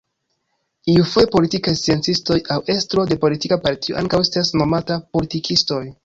Iufoje 0.91 1.27
politikaj 1.33 1.73
sciencistoj 1.81 2.37
aŭ 2.55 2.57
estro 2.75 3.03
de 3.11 3.17
politika 3.25 3.59
partio 3.67 3.99
ankaŭ 4.01 4.23
estas 4.29 4.51
nomata 4.63 4.97
politikistoj. 5.19 5.83